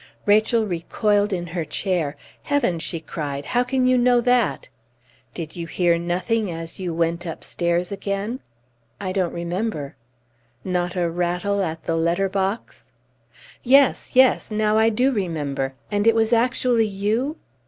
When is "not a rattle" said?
10.63-11.61